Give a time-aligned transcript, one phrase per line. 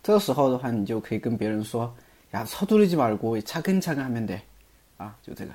[0.02, 1.94] 这个时候的话你就可以跟别人说
[2.32, 4.36] 呀超度的几马而过诶查干查干嘛得
[4.96, 5.52] 啊就这个。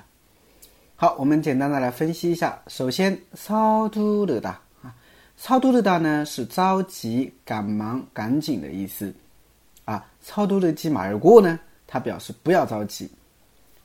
[0.96, 2.60] 好我们简单的来分析一下。
[2.66, 4.94] 首先超度的哒啊
[5.36, 9.14] 超度的哒呢是着急赶忙赶紧的意思。
[9.84, 13.10] 啊超度的几马而过呢它表示不要着急。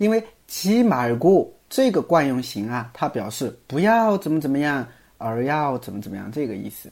[0.04, 4.86] 因为“吉马而过”这个惯用型啊，它表示不要怎么怎么样，
[5.18, 6.92] 而要怎么怎么样这个意思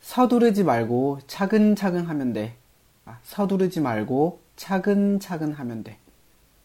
[0.03, 2.53] 서두르지말고차근차근하면 돼，
[3.05, 5.99] 啊，서두르지말고차근차근하면 돼。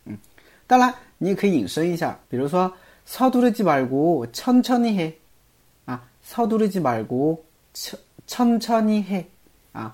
[0.06, 0.18] 嗯，
[0.66, 2.74] 当然你也可以引申一下，比如说
[3.06, 5.16] 서두르지말고천천히 해，
[5.85, 9.25] 啊，서두르지말고천천천히 해，
[9.74, 9.94] 啊。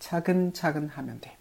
[0.00, 1.39] 차근차근 하면 돼.